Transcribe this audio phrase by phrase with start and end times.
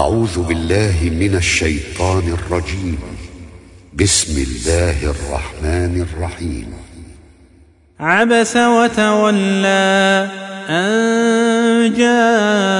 [0.00, 2.98] أعوذ بالله من الشيطان الرجيم.
[3.94, 6.72] بسم الله الرحمن الرحيم.
[8.00, 10.28] عبس وتولى
[10.68, 12.79] أن جاءه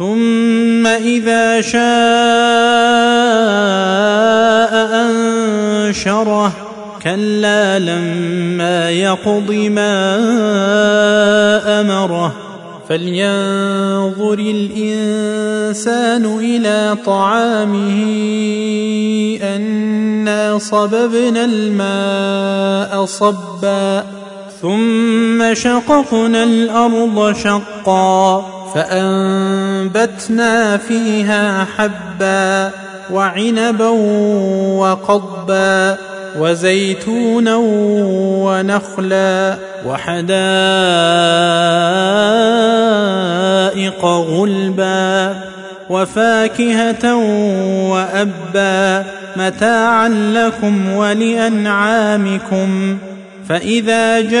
[0.00, 1.80] ثم اذا شاء
[5.04, 6.52] انشره
[7.02, 10.16] كلا لما يقض ما
[11.80, 12.32] امره
[12.88, 18.00] فلينظر الانسان إلى طعامه
[19.42, 24.04] انا صببنا الماء صبا
[24.62, 32.70] ثم شققنا الأرض شقا فأنبتنا فيها حبا
[33.12, 33.88] وعنبا
[34.78, 35.96] وقضبا
[36.38, 37.56] وزيتونا
[38.46, 39.56] ونخلا
[39.86, 40.30] وحدائق
[44.04, 45.34] غلبا
[45.90, 47.16] وفاكهة
[47.90, 49.04] وأبا
[49.36, 52.98] متاعا لكم ولأنعامكم
[53.48, 54.40] فإذا جاءت